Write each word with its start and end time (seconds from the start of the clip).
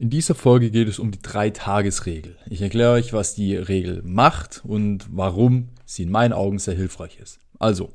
In 0.00 0.10
dieser 0.10 0.36
Folge 0.36 0.70
geht 0.70 0.86
es 0.86 1.00
um 1.00 1.10
die 1.10 1.20
Drei-Tages-Regel. 1.20 2.36
Ich 2.48 2.62
erkläre 2.62 2.92
euch, 2.92 3.12
was 3.12 3.34
die 3.34 3.56
Regel 3.56 4.00
macht 4.04 4.62
und 4.64 5.08
warum 5.10 5.70
sie 5.86 6.04
in 6.04 6.10
meinen 6.12 6.32
Augen 6.32 6.60
sehr 6.60 6.76
hilfreich 6.76 7.18
ist. 7.18 7.40
Also, 7.58 7.90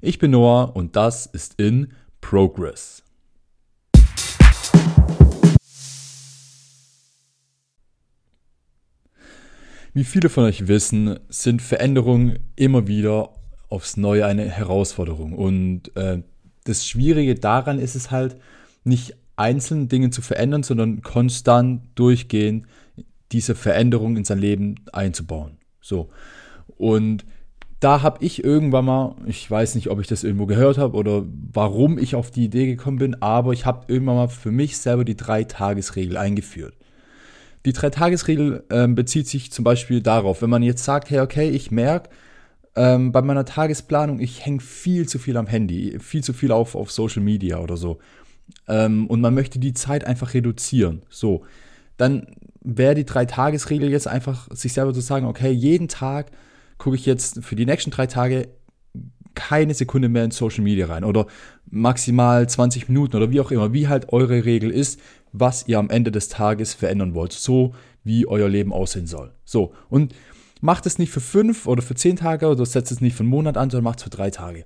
ich 0.00 0.20
bin 0.20 0.30
Noah 0.30 0.76
und 0.76 0.94
das 0.94 1.26
ist 1.26 1.60
in 1.60 1.92
Progress. 2.20 3.02
Wie 9.92 10.04
viele 10.04 10.28
von 10.28 10.44
euch 10.44 10.68
wissen, 10.68 11.18
sind 11.30 11.62
Veränderungen 11.62 12.38
immer 12.54 12.86
wieder 12.86 13.34
aufs 13.68 13.96
Neue 13.96 14.24
eine 14.24 14.48
Herausforderung. 14.48 15.32
Und 15.32 15.96
äh, 15.96 16.22
das 16.62 16.86
Schwierige 16.86 17.34
daran 17.34 17.80
ist 17.80 17.96
es 17.96 18.12
halt, 18.12 18.36
nicht 18.84 19.16
einzelne 19.40 19.86
Dinge 19.86 20.10
zu 20.10 20.22
verändern, 20.22 20.62
sondern 20.62 21.02
konstant 21.02 21.82
durchgehend 21.94 22.66
diese 23.32 23.54
Veränderung 23.54 24.16
in 24.16 24.24
sein 24.24 24.38
Leben 24.38 24.76
einzubauen. 24.92 25.58
So. 25.80 26.08
Und 26.76 27.24
da 27.80 28.02
habe 28.02 28.22
ich 28.24 28.44
irgendwann 28.44 28.84
mal, 28.84 29.16
ich 29.26 29.50
weiß 29.50 29.74
nicht, 29.74 29.88
ob 29.88 30.00
ich 30.00 30.06
das 30.06 30.22
irgendwo 30.22 30.46
gehört 30.46 30.76
habe 30.76 30.96
oder 30.96 31.24
warum 31.52 31.98
ich 31.98 32.14
auf 32.14 32.30
die 32.30 32.44
Idee 32.44 32.66
gekommen 32.66 32.98
bin, 32.98 33.22
aber 33.22 33.52
ich 33.52 33.64
habe 33.64 33.86
irgendwann 33.88 34.16
mal 34.16 34.28
für 34.28 34.50
mich 34.50 34.76
selber 34.76 35.04
die 35.04 35.16
Drei-Tages-Regel 35.16 36.18
eingeführt. 36.18 36.74
Die 37.64 37.72
Drei-Tages-Regel 37.72 38.64
äh, 38.68 38.86
bezieht 38.88 39.28
sich 39.28 39.50
zum 39.50 39.64
Beispiel 39.64 40.02
darauf, 40.02 40.42
wenn 40.42 40.50
man 40.50 40.62
jetzt 40.62 40.84
sagt, 40.84 41.10
hey, 41.10 41.20
okay, 41.20 41.48
ich 41.48 41.70
merke 41.70 42.10
ähm, 42.76 43.12
bei 43.12 43.22
meiner 43.22 43.46
Tagesplanung, 43.46 44.20
ich 44.20 44.44
hänge 44.44 44.60
viel 44.60 45.08
zu 45.08 45.18
viel 45.18 45.36
am 45.36 45.46
Handy, 45.46 45.98
viel 46.00 46.22
zu 46.22 46.34
viel 46.34 46.52
auf, 46.52 46.74
auf 46.74 46.90
Social 46.90 47.22
Media 47.22 47.58
oder 47.58 47.76
so. 47.78 47.98
Ähm, 48.68 49.06
und 49.06 49.20
man 49.20 49.34
möchte 49.34 49.58
die 49.58 49.74
Zeit 49.74 50.04
einfach 50.04 50.34
reduzieren. 50.34 51.02
So, 51.08 51.44
dann 51.96 52.26
wäre 52.62 52.94
die 52.94 53.04
Drei-Tages-Regel 53.04 53.90
jetzt 53.90 54.08
einfach, 54.08 54.48
sich 54.52 54.72
selber 54.72 54.92
zu 54.92 55.00
sagen, 55.00 55.26
okay, 55.26 55.50
jeden 55.50 55.88
Tag 55.88 56.30
gucke 56.78 56.96
ich 56.96 57.06
jetzt 57.06 57.44
für 57.44 57.56
die 57.56 57.66
nächsten 57.66 57.90
drei 57.90 58.06
Tage 58.06 58.48
keine 59.34 59.74
Sekunde 59.74 60.08
mehr 60.08 60.24
in 60.24 60.30
Social 60.30 60.64
Media 60.64 60.86
rein 60.86 61.04
oder 61.04 61.26
maximal 61.70 62.48
20 62.48 62.88
Minuten 62.88 63.16
oder 63.16 63.30
wie 63.30 63.40
auch 63.40 63.50
immer, 63.50 63.72
wie 63.72 63.88
halt 63.88 64.12
eure 64.12 64.44
Regel 64.44 64.70
ist, 64.70 65.00
was 65.32 65.68
ihr 65.68 65.78
am 65.78 65.90
Ende 65.90 66.10
des 66.10 66.28
Tages 66.28 66.74
verändern 66.74 67.14
wollt, 67.14 67.32
so 67.32 67.74
wie 68.02 68.26
euer 68.26 68.48
Leben 68.48 68.72
aussehen 68.72 69.06
soll. 69.06 69.32
So, 69.44 69.72
und 69.88 70.14
macht 70.60 70.86
es 70.86 70.98
nicht 70.98 71.10
für 71.10 71.20
fünf 71.20 71.66
oder 71.66 71.82
für 71.82 71.94
zehn 71.94 72.16
Tage 72.16 72.48
oder 72.48 72.66
setzt 72.66 72.92
es 72.92 73.00
nicht 73.00 73.14
für 73.14 73.22
einen 73.22 73.30
Monat 73.30 73.56
an, 73.56 73.70
sondern 73.70 73.84
macht 73.84 73.98
es 73.98 74.04
für 74.04 74.10
drei 74.10 74.30
Tage. 74.30 74.64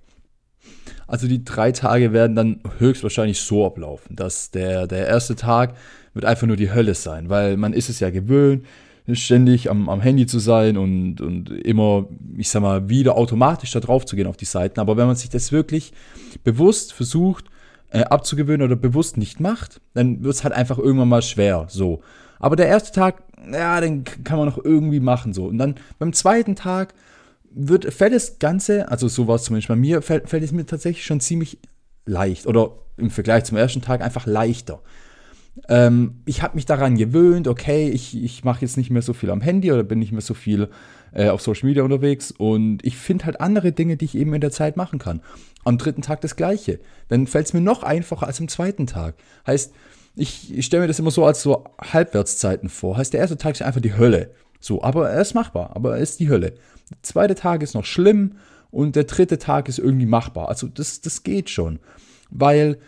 Also 1.06 1.28
die 1.28 1.44
drei 1.44 1.72
Tage 1.72 2.12
werden 2.12 2.36
dann 2.36 2.60
höchstwahrscheinlich 2.78 3.40
so 3.40 3.66
ablaufen, 3.66 4.16
dass 4.16 4.50
der, 4.50 4.86
der 4.86 5.06
erste 5.06 5.36
Tag 5.36 5.74
wird 6.14 6.24
einfach 6.24 6.46
nur 6.46 6.56
die 6.56 6.72
Hölle 6.72 6.94
sein, 6.94 7.28
weil 7.28 7.56
man 7.56 7.72
ist 7.72 7.88
es 7.88 8.00
ja 8.00 8.10
gewöhnt, 8.10 8.64
ständig 9.12 9.70
am, 9.70 9.88
am 9.88 10.00
Handy 10.00 10.26
zu 10.26 10.38
sein 10.38 10.78
und, 10.78 11.20
und 11.20 11.50
immer, 11.50 12.06
ich 12.38 12.48
sag 12.48 12.62
mal, 12.62 12.88
wieder 12.88 13.16
automatisch 13.16 13.72
da 13.72 13.80
drauf 13.80 14.06
zu 14.06 14.16
gehen 14.16 14.26
auf 14.26 14.38
die 14.38 14.46
Seiten. 14.46 14.80
Aber 14.80 14.96
wenn 14.96 15.06
man 15.06 15.16
sich 15.16 15.28
das 15.28 15.52
wirklich 15.52 15.92
bewusst 16.42 16.94
versucht 16.94 17.44
äh, 17.90 18.04
abzugewöhnen 18.04 18.66
oder 18.66 18.76
bewusst 18.76 19.18
nicht 19.18 19.40
macht, 19.40 19.80
dann 19.92 20.24
wird 20.24 20.34
es 20.34 20.42
halt 20.42 20.54
einfach 20.54 20.78
irgendwann 20.78 21.08
mal 21.08 21.22
schwer. 21.22 21.66
So. 21.68 22.00
Aber 22.38 22.56
der 22.56 22.66
erste 22.66 22.92
Tag, 22.92 23.22
ja, 23.52 23.78
den 23.80 24.04
kann 24.04 24.38
man 24.38 24.48
noch 24.48 24.64
irgendwie 24.64 25.00
machen. 25.00 25.34
So. 25.34 25.46
Und 25.46 25.58
dann 25.58 25.74
beim 25.98 26.14
zweiten 26.14 26.56
Tag 26.56 26.94
wird, 27.54 27.92
fällt 27.92 28.12
das 28.12 28.38
Ganze, 28.38 28.88
also 28.90 29.08
so 29.08 29.28
war 29.28 29.36
es 29.36 29.44
zumindest 29.44 29.68
bei 29.68 29.76
mir, 29.76 30.02
fällt, 30.02 30.28
fällt 30.28 30.42
es 30.42 30.52
mir 30.52 30.66
tatsächlich 30.66 31.04
schon 31.04 31.20
ziemlich 31.20 31.58
leicht. 32.04 32.46
Oder 32.46 32.72
im 32.96 33.10
Vergleich 33.10 33.44
zum 33.44 33.56
ersten 33.56 33.80
Tag 33.80 34.02
einfach 34.02 34.26
leichter. 34.26 34.80
Ähm, 35.68 36.22
ich 36.24 36.42
habe 36.42 36.56
mich 36.56 36.66
daran 36.66 36.96
gewöhnt, 36.96 37.46
okay, 37.46 37.88
ich, 37.88 38.22
ich 38.22 38.44
mache 38.44 38.62
jetzt 38.62 38.76
nicht 38.76 38.90
mehr 38.90 39.02
so 39.02 39.12
viel 39.12 39.30
am 39.30 39.40
Handy 39.40 39.70
oder 39.70 39.84
bin 39.84 40.00
nicht 40.00 40.12
mehr 40.12 40.20
so 40.20 40.34
viel 40.34 40.68
äh, 41.12 41.28
auf 41.28 41.42
Social 41.42 41.68
Media 41.68 41.84
unterwegs 41.84 42.32
und 42.32 42.84
ich 42.84 42.96
finde 42.96 43.26
halt 43.26 43.40
andere 43.40 43.70
Dinge, 43.70 43.96
die 43.96 44.04
ich 44.04 44.16
eben 44.16 44.34
in 44.34 44.40
der 44.40 44.50
Zeit 44.50 44.76
machen 44.76 44.98
kann. 44.98 45.20
Am 45.64 45.78
dritten 45.78 46.02
Tag 46.02 46.20
das 46.22 46.34
gleiche. 46.34 46.80
Dann 47.08 47.28
fällt 47.28 47.46
es 47.46 47.52
mir 47.52 47.60
noch 47.60 47.84
einfacher 47.84 48.26
als 48.26 48.40
am 48.40 48.48
zweiten 48.48 48.88
Tag. 48.88 49.14
Heißt, 49.46 49.72
ich, 50.16 50.56
ich 50.56 50.66
stelle 50.66 50.82
mir 50.82 50.88
das 50.88 50.98
immer 50.98 51.10
so 51.10 51.24
als 51.24 51.42
so 51.42 51.64
Halbwertszeiten 51.80 52.68
vor. 52.68 52.96
Heißt, 52.96 53.12
der 53.12 53.20
erste 53.20 53.36
Tag 53.36 53.54
ist 53.54 53.62
einfach 53.62 53.80
die 53.80 53.96
Hölle. 53.96 54.30
So, 54.64 54.82
aber 54.82 55.10
er 55.10 55.20
ist 55.20 55.34
machbar, 55.34 55.76
aber 55.76 55.96
er 55.96 56.02
ist 56.02 56.20
die 56.20 56.30
Hölle. 56.30 56.52
Der 56.90 57.02
zweite 57.02 57.34
Tag 57.34 57.62
ist 57.62 57.74
noch 57.74 57.84
schlimm 57.84 58.36
und 58.70 58.96
der 58.96 59.04
dritte 59.04 59.36
Tag 59.36 59.68
ist 59.68 59.78
irgendwie 59.78 60.06
machbar. 60.06 60.48
Also 60.48 60.68
das, 60.68 61.02
das 61.02 61.22
geht 61.22 61.50
schon. 61.50 61.80
Weil 62.30 62.78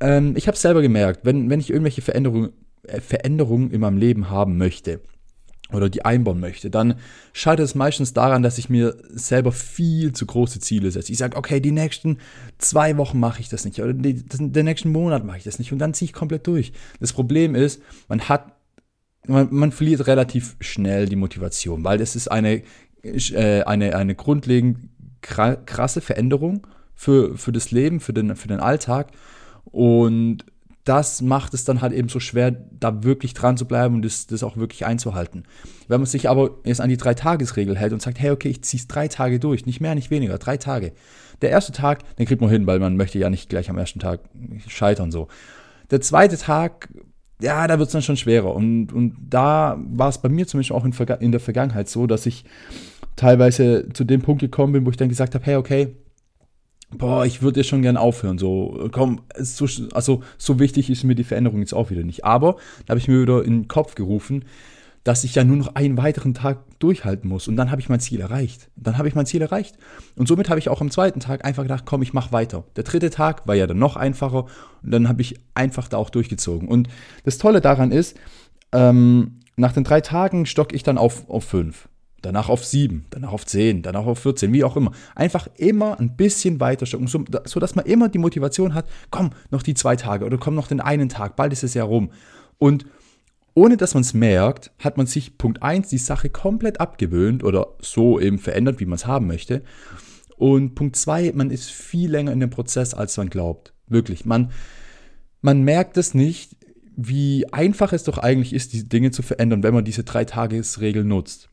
ähm, 0.00 0.36
ich 0.36 0.46
habe 0.46 0.56
es 0.56 0.60
selber 0.60 0.82
gemerkt, 0.82 1.20
wenn, 1.24 1.48
wenn 1.48 1.58
ich 1.58 1.70
irgendwelche 1.70 2.02
Veränderungen, 2.02 2.50
äh, 2.82 3.00
Veränderungen 3.00 3.70
in 3.70 3.80
meinem 3.80 3.96
Leben 3.96 4.28
haben 4.28 4.58
möchte 4.58 5.00
oder 5.72 5.88
die 5.88 6.04
einbauen 6.04 6.38
möchte, 6.38 6.68
dann 6.68 6.96
scheitert 7.32 7.64
es 7.64 7.74
meistens 7.74 8.12
daran, 8.12 8.42
dass 8.42 8.58
ich 8.58 8.68
mir 8.68 8.94
selber 9.08 9.52
viel 9.52 10.12
zu 10.12 10.26
große 10.26 10.60
Ziele 10.60 10.90
setze. 10.90 11.12
Ich 11.12 11.18
sage, 11.18 11.38
okay, 11.38 11.60
die 11.60 11.72
nächsten 11.72 12.18
zwei 12.58 12.98
Wochen 12.98 13.18
mache 13.18 13.40
ich 13.40 13.48
das 13.48 13.64
nicht 13.64 13.80
oder 13.80 13.94
die, 13.94 14.22
den 14.22 14.64
nächsten 14.66 14.92
Monat 14.92 15.24
mache 15.24 15.38
ich 15.38 15.44
das 15.44 15.58
nicht 15.58 15.72
und 15.72 15.78
dann 15.78 15.94
ziehe 15.94 16.10
ich 16.10 16.12
komplett 16.12 16.46
durch. 16.46 16.74
Das 17.00 17.14
Problem 17.14 17.54
ist, 17.54 17.80
man 18.06 18.28
hat 18.28 18.52
man, 19.26 19.48
man, 19.50 19.72
verliert 19.72 20.06
relativ 20.06 20.56
schnell 20.60 21.06
die 21.06 21.16
Motivation, 21.16 21.84
weil 21.84 22.00
es 22.00 22.16
ist 22.16 22.28
eine, 22.28 22.62
äh, 23.02 23.62
eine, 23.62 23.96
eine 23.96 24.14
grundlegend 24.14 24.88
krasse 25.20 26.00
Veränderung 26.00 26.66
für, 26.94 27.36
für 27.36 27.52
das 27.52 27.70
Leben, 27.70 28.00
für 28.00 28.12
den, 28.12 28.36
für 28.36 28.48
den 28.48 28.60
Alltag. 28.60 29.08
Und 29.64 30.44
das 30.84 31.22
macht 31.22 31.54
es 31.54 31.64
dann 31.64 31.80
halt 31.80 31.94
eben 31.94 32.10
so 32.10 32.20
schwer, 32.20 32.50
da 32.50 33.02
wirklich 33.02 33.32
dran 33.32 33.56
zu 33.56 33.64
bleiben 33.66 33.96
und 33.96 34.04
das, 34.04 34.26
das 34.26 34.42
auch 34.42 34.56
wirklich 34.56 34.84
einzuhalten. 34.84 35.44
Wenn 35.88 36.00
man 36.00 36.06
sich 36.06 36.28
aber 36.28 36.58
jetzt 36.64 36.82
an 36.82 36.90
die 36.90 36.98
Drei-Tages-Regel 36.98 37.76
hält 37.76 37.94
und 37.94 38.02
sagt, 38.02 38.20
hey, 38.20 38.30
okay, 38.30 38.50
ich 38.50 38.62
ziehe 38.62 38.80
es 38.80 38.86
drei 38.86 39.08
Tage 39.08 39.40
durch, 39.40 39.64
nicht 39.64 39.80
mehr, 39.80 39.94
nicht 39.94 40.10
weniger, 40.10 40.36
drei 40.36 40.58
Tage. 40.58 40.92
Der 41.40 41.50
erste 41.50 41.72
Tag, 41.72 42.16
den 42.16 42.26
kriegt 42.26 42.42
man 42.42 42.50
hin, 42.50 42.66
weil 42.66 42.80
man 42.80 42.96
möchte 42.96 43.18
ja 43.18 43.30
nicht 43.30 43.48
gleich 43.48 43.70
am 43.70 43.78
ersten 43.78 43.98
Tag 43.98 44.20
scheitern 44.68 45.10
so. 45.10 45.28
Der 45.90 46.02
zweite 46.02 46.36
Tag, 46.36 46.88
ja, 47.40 47.66
da 47.66 47.78
wird 47.78 47.88
es 47.88 47.92
dann 47.92 48.02
schon 48.02 48.16
schwerer. 48.16 48.54
Und, 48.54 48.92
und 48.92 49.16
da 49.28 49.78
war 49.78 50.08
es 50.08 50.18
bei 50.18 50.28
mir 50.28 50.46
zumindest 50.46 50.72
auch 50.72 50.84
in, 50.84 50.92
in 51.20 51.32
der 51.32 51.40
Vergangenheit 51.40 51.88
so, 51.88 52.06
dass 52.06 52.26
ich 52.26 52.44
teilweise 53.16 53.88
zu 53.92 54.04
dem 54.04 54.22
Punkt 54.22 54.40
gekommen 54.40 54.72
bin, 54.72 54.86
wo 54.86 54.90
ich 54.90 54.96
dann 54.96 55.08
gesagt 55.08 55.34
habe, 55.34 55.44
hey, 55.44 55.56
okay, 55.56 55.96
boah, 56.98 57.24
ich 57.26 57.42
würde 57.42 57.60
ja 57.60 57.64
schon 57.64 57.82
gern 57.82 57.96
aufhören. 57.96 58.38
So, 58.38 58.88
komm, 58.92 59.22
so, 59.36 59.66
also 59.92 60.22
so 60.38 60.58
wichtig 60.58 60.90
ist 60.90 61.04
mir 61.04 61.14
die 61.14 61.24
Veränderung 61.24 61.60
jetzt 61.60 61.74
auch 61.74 61.90
wieder 61.90 62.02
nicht. 62.02 62.24
Aber 62.24 62.56
da 62.86 62.90
habe 62.90 62.98
ich 62.98 63.08
mir 63.08 63.22
wieder 63.22 63.44
in 63.44 63.62
den 63.62 63.68
Kopf 63.68 63.94
gerufen, 63.94 64.44
dass 65.04 65.22
ich 65.22 65.34
ja 65.34 65.44
nur 65.44 65.56
noch 65.56 65.74
einen 65.74 65.98
weiteren 65.98 66.32
Tag 66.32 66.58
durchhalten 66.78 67.28
muss. 67.28 67.46
Und 67.46 67.56
dann 67.56 67.70
habe 67.70 67.80
ich 67.80 67.90
mein 67.90 68.00
Ziel 68.00 68.20
erreicht. 68.20 68.70
Dann 68.74 68.96
habe 68.96 69.06
ich 69.06 69.14
mein 69.14 69.26
Ziel 69.26 69.42
erreicht. 69.42 69.76
Und 70.16 70.28
somit 70.28 70.48
habe 70.48 70.58
ich 70.58 70.70
auch 70.70 70.80
am 70.80 70.90
zweiten 70.90 71.20
Tag 71.20 71.44
einfach 71.44 71.62
gedacht, 71.62 71.84
komm, 71.84 72.00
ich 72.00 72.14
mache 72.14 72.32
weiter. 72.32 72.64
Der 72.76 72.84
dritte 72.84 73.10
Tag 73.10 73.46
war 73.46 73.54
ja 73.54 73.66
dann 73.66 73.78
noch 73.78 73.96
einfacher. 73.96 74.46
Und 74.82 74.90
dann 74.90 75.08
habe 75.08 75.20
ich 75.20 75.38
einfach 75.54 75.88
da 75.88 75.98
auch 75.98 76.08
durchgezogen. 76.08 76.68
Und 76.68 76.88
das 77.24 77.36
Tolle 77.36 77.60
daran 77.60 77.92
ist, 77.92 78.16
ähm, 78.72 79.40
nach 79.56 79.72
den 79.72 79.84
drei 79.84 80.00
Tagen 80.00 80.46
stocke 80.46 80.74
ich 80.74 80.82
dann 80.82 80.98
auf, 80.98 81.28
auf 81.28 81.44
fünf 81.44 81.88
danach 82.24 82.48
auf 82.48 82.64
7, 82.64 83.04
danach 83.10 83.32
auf 83.32 83.44
10, 83.44 83.82
danach 83.82 84.06
auf 84.06 84.18
14, 84.20 84.52
wie 84.52 84.64
auch 84.64 84.76
immer. 84.76 84.92
Einfach 85.14 85.46
immer 85.56 86.00
ein 86.00 86.16
bisschen 86.16 86.58
weiter 86.58 86.86
stocken, 86.86 87.06
so, 87.06 87.22
sodass 87.44 87.74
man 87.74 87.84
immer 87.84 88.08
die 88.08 88.18
Motivation 88.18 88.74
hat, 88.74 88.86
komm, 89.10 89.30
noch 89.50 89.62
die 89.62 89.74
zwei 89.74 89.96
Tage 89.96 90.24
oder 90.24 90.38
komm 90.38 90.54
noch 90.54 90.66
den 90.66 90.80
einen 90.80 91.10
Tag, 91.10 91.36
bald 91.36 91.52
ist 91.52 91.64
es 91.64 91.74
ja 91.74 91.84
rum. 91.84 92.10
Und 92.58 92.86
ohne 93.54 93.76
dass 93.76 93.94
man 93.94 94.02
es 94.02 94.14
merkt, 94.14 94.72
hat 94.78 94.96
man 94.96 95.06
sich 95.06 95.38
Punkt 95.38 95.62
1 95.62 95.88
die 95.88 95.98
Sache 95.98 96.28
komplett 96.28 96.80
abgewöhnt 96.80 97.44
oder 97.44 97.68
so 97.80 98.18
eben 98.18 98.38
verändert, 98.38 98.80
wie 98.80 98.86
man 98.86 98.96
es 98.96 99.06
haben 99.06 99.26
möchte. 99.26 99.62
Und 100.36 100.74
Punkt 100.74 100.96
2, 100.96 101.32
man 101.34 101.50
ist 101.50 101.70
viel 101.70 102.10
länger 102.10 102.32
in 102.32 102.40
dem 102.40 102.50
Prozess, 102.50 102.94
als 102.94 103.16
man 103.16 103.30
glaubt. 103.30 103.72
Wirklich. 103.86 104.24
Man, 104.24 104.50
man 105.40 105.62
merkt 105.62 105.96
es 105.96 106.14
nicht, 106.14 106.56
wie 106.96 107.52
einfach 107.52 107.92
es 107.92 108.04
doch 108.04 108.18
eigentlich 108.18 108.52
ist, 108.52 108.72
diese 108.72 108.86
Dinge 108.86 109.10
zu 109.10 109.22
verändern, 109.22 109.62
wenn 109.62 109.74
man 109.74 109.84
diese 109.84 110.04
Drei-Tages-Regel 110.04 111.04
nutzt. 111.04 111.48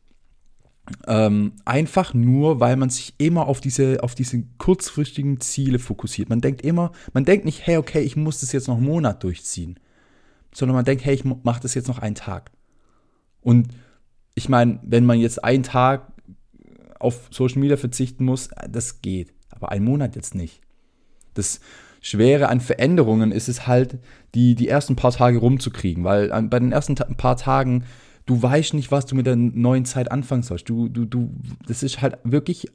Ähm, 1.06 1.52
einfach 1.64 2.12
nur, 2.12 2.58
weil 2.58 2.76
man 2.76 2.90
sich 2.90 3.14
immer 3.18 3.46
auf 3.46 3.60
diese, 3.60 4.02
auf 4.02 4.16
diese 4.16 4.42
kurzfristigen 4.58 5.40
Ziele 5.40 5.78
fokussiert. 5.78 6.28
Man 6.28 6.40
denkt 6.40 6.62
immer, 6.62 6.90
man 7.12 7.24
denkt 7.24 7.44
nicht, 7.44 7.64
hey, 7.64 7.76
okay, 7.76 8.00
ich 8.00 8.16
muss 8.16 8.40
das 8.40 8.50
jetzt 8.50 8.66
noch 8.66 8.76
einen 8.76 8.86
Monat 8.86 9.22
durchziehen, 9.22 9.78
sondern 10.54 10.74
man 10.74 10.84
denkt, 10.84 11.04
hey, 11.04 11.14
ich 11.14 11.24
mache 11.24 11.60
das 11.60 11.74
jetzt 11.74 11.88
noch 11.88 11.98
einen 11.98 12.14
Tag. 12.14 12.50
Und 13.40 13.68
ich 14.34 14.48
meine, 14.48 14.78
wenn 14.82 15.04
man 15.04 15.18
jetzt 15.18 15.42
einen 15.42 15.62
Tag 15.62 16.12
auf 16.98 17.28
Social 17.30 17.60
Media 17.60 17.76
verzichten 17.76 18.24
muss, 18.24 18.48
das 18.68 19.02
geht. 19.02 19.32
Aber 19.50 19.70
einen 19.70 19.84
Monat 19.84 20.16
jetzt 20.16 20.34
nicht. 20.34 20.60
Das 21.34 21.60
Schwere 22.00 22.48
an 22.48 22.60
Veränderungen 22.60 23.32
ist 23.32 23.48
es 23.48 23.66
halt, 23.66 23.98
die, 24.34 24.54
die 24.54 24.68
ersten 24.68 24.96
paar 24.96 25.12
Tage 25.12 25.38
rumzukriegen, 25.38 26.04
weil 26.04 26.28
bei 26.48 26.58
den 26.58 26.72
ersten 26.72 26.94
paar 26.94 27.36
Tagen 27.36 27.84
du 28.26 28.40
weißt 28.40 28.74
nicht, 28.74 28.90
was 28.90 29.06
du 29.06 29.14
mit 29.14 29.26
der 29.26 29.36
neuen 29.36 29.84
Zeit 29.84 30.10
anfangen 30.10 30.42
sollst. 30.42 30.68
Du, 30.68 30.88
du, 30.88 31.04
du, 31.04 31.34
das 31.66 31.82
ist 31.82 32.00
halt 32.00 32.18
wirklich 32.24 32.70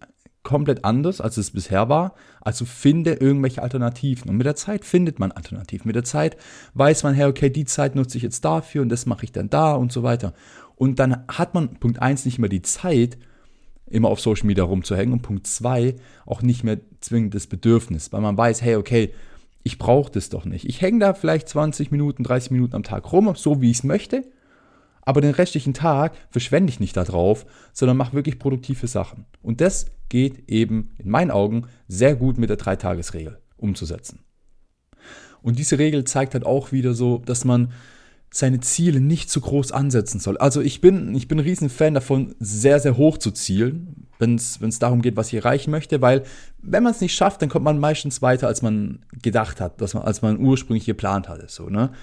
komplett 0.48 0.86
anders, 0.86 1.20
als 1.20 1.36
es 1.36 1.52
bisher 1.52 1.90
war. 1.90 2.16
Also 2.40 2.64
finde 2.64 3.16
irgendwelche 3.16 3.62
Alternativen. 3.62 4.30
Und 4.30 4.38
mit 4.38 4.46
der 4.46 4.56
Zeit 4.56 4.86
findet 4.86 5.20
man 5.20 5.34
Alternativen. 5.34 5.88
Mit 5.88 5.98
der 5.98 6.06
Zeit 6.06 6.38
weiß 6.74 7.04
man, 7.04 7.14
hey, 7.14 7.26
okay, 7.26 7.50
die 7.50 7.66
Zeit 7.66 7.96
nutze 7.96 8.16
ich 8.16 8.24
jetzt 8.24 8.46
dafür 8.46 8.82
und 8.82 8.88
das 8.88 9.06
mache 9.06 9.26
ich 9.26 9.34
dann 9.34 9.50
da 9.50 9.74
und 9.74 9.92
so 9.92 10.04
weiter. 10.04 10.34
Und 10.78 11.00
dann 11.00 11.26
hat 11.28 11.54
man 11.54 11.76
Punkt 11.76 12.02
1 12.02 12.24
nicht 12.24 12.40
mehr 12.40 12.50
die 12.50 12.62
Zeit, 12.62 13.18
immer 13.88 14.08
auf 14.08 14.22
Social 14.22 14.48
Media 14.48 14.64
rumzuhängen 14.64 15.12
und 15.12 15.22
Punkt 15.22 15.48
2 15.48 15.96
auch 16.26 16.42
nicht 16.42 16.64
mehr 16.64 16.80
zwingend 17.02 17.36
das 17.36 17.48
Bedürfnis, 17.48 18.14
weil 18.14 18.22
man 18.22 18.38
weiß, 18.38 18.62
hey, 18.62 18.78
okay, 18.78 19.14
ich 19.64 19.78
brauche 19.78 20.12
das 20.14 20.30
doch 20.30 20.46
nicht. 20.46 20.64
Ich 20.64 20.82
hänge 20.82 21.00
da 21.00 21.14
vielleicht 21.14 21.50
20 21.50 21.92
Minuten, 21.92 22.24
30 22.24 22.52
Minuten 22.52 22.74
am 22.74 22.84
Tag 22.84 23.12
rum, 23.12 23.34
so 23.36 23.60
wie 23.60 23.70
ich 23.70 23.80
es 23.80 23.84
möchte, 23.84 24.24
aber 25.08 25.22
den 25.22 25.32
restlichen 25.32 25.74
Tag 25.74 26.18
verschwende 26.32 26.70
ich 26.70 26.82
nicht 26.82 26.98
darauf, 26.98 27.46
sondern 27.72 27.96
mache 27.96 28.12
wirklich 28.12 28.40
produktive 28.40 28.88
Sachen. 28.88 29.26
Und 29.42 29.62
das 29.62 29.86
geht 30.10 30.52
eben 30.52 30.90
in 30.98 31.10
meinen 31.10 31.32
Augen 31.32 31.68
sehr 31.88 32.14
gut 32.14 32.38
mit 32.38 32.50
der 32.50 32.58
Dreitagesregel 32.58 33.38
umzusetzen. 33.56 34.20
Und 35.42 35.60
diese 35.60 35.80
Regel 35.80 36.04
zeigt 36.04 36.34
halt 36.34 36.46
auch 36.46 36.74
wieder 36.74 36.94
so, 36.94 37.20
dass 37.20 37.46
man 37.46 37.72
seine 38.30 38.60
Ziele 38.60 39.00
nicht 39.00 39.30
zu 39.30 39.40
groß 39.40 39.72
ansetzen 39.72 40.20
soll. 40.20 40.38
Also 40.40 40.60
ich 40.60 40.82
bin, 40.82 41.16
ich 41.16 41.30
bin 41.30 41.40
ein 41.40 41.46
riesen 41.46 41.70
Fan 41.70 41.94
davon, 41.94 42.36
sehr, 42.42 42.82
sehr 42.82 42.98
hoch 42.98 43.18
zu 43.18 43.32
zielen, 43.32 44.10
wenn 44.20 44.36
es 44.36 44.80
darum 44.80 45.02
geht, 45.02 45.16
was 45.16 45.30
ich 45.30 45.36
erreichen 45.36 45.72
möchte, 45.72 46.02
weil 46.02 46.24
wenn 46.62 46.84
man 46.84 46.92
es 46.92 47.00
nicht 47.00 47.16
schafft, 47.16 47.42
dann 47.42 47.48
kommt 47.48 47.64
man 47.64 47.80
meistens 47.80 48.22
weiter, 48.22 48.48
als 48.48 48.62
man 48.62 49.06
gedacht 49.22 49.62
hat, 49.62 49.80
dass 49.80 49.94
man, 49.94 50.04
als 50.04 50.22
man 50.22 50.38
ursprünglich 50.38 50.86
geplant 50.86 51.30
hatte. 51.30 51.46
So, 51.48 51.70
ne? 51.70 51.94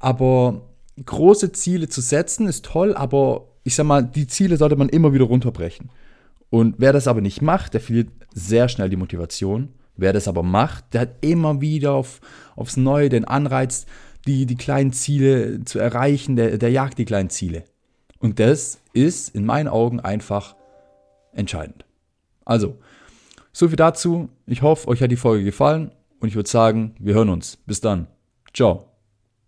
Aber 0.00 0.62
große 1.04 1.52
Ziele 1.52 1.88
zu 1.88 2.00
setzen 2.00 2.46
ist 2.46 2.64
toll, 2.64 2.94
aber 2.94 3.48
ich 3.64 3.74
sag 3.74 3.84
mal, 3.84 4.02
die 4.02 4.26
Ziele 4.26 4.56
sollte 4.56 4.76
man 4.76 4.88
immer 4.88 5.12
wieder 5.12 5.24
runterbrechen. 5.24 5.90
Und 6.50 6.76
wer 6.78 6.92
das 6.92 7.08
aber 7.08 7.20
nicht 7.20 7.42
macht, 7.42 7.74
der 7.74 7.80
verliert 7.80 8.08
sehr 8.32 8.68
schnell 8.68 8.88
die 8.88 8.96
Motivation. 8.96 9.70
Wer 9.96 10.12
das 10.12 10.28
aber 10.28 10.42
macht, 10.42 10.94
der 10.94 11.02
hat 11.02 11.16
immer 11.20 11.60
wieder 11.60 11.92
auf, 11.92 12.20
aufs 12.54 12.76
Neue 12.76 13.08
den 13.08 13.24
Anreiz, 13.24 13.86
die, 14.26 14.46
die 14.46 14.56
kleinen 14.56 14.92
Ziele 14.92 15.64
zu 15.64 15.78
erreichen, 15.78 16.36
der, 16.36 16.58
der 16.58 16.70
jagt 16.70 16.98
die 16.98 17.04
kleinen 17.04 17.30
Ziele. 17.30 17.64
Und 18.18 18.38
das 18.38 18.78
ist 18.92 19.34
in 19.34 19.44
meinen 19.44 19.68
Augen 19.68 20.00
einfach 20.00 20.56
entscheidend. 21.32 21.84
Also, 22.44 22.78
so 23.52 23.68
viel 23.68 23.76
dazu. 23.76 24.28
Ich 24.46 24.62
hoffe, 24.62 24.88
euch 24.88 25.02
hat 25.02 25.10
die 25.10 25.16
Folge 25.16 25.44
gefallen 25.44 25.92
und 26.20 26.28
ich 26.28 26.34
würde 26.34 26.48
sagen, 26.48 26.94
wir 26.98 27.14
hören 27.14 27.30
uns. 27.30 27.56
Bis 27.66 27.80
dann. 27.80 28.06
Ciao. 28.52 28.95